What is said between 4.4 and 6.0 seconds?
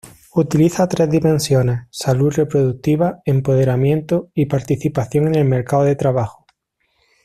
participación en el mercado de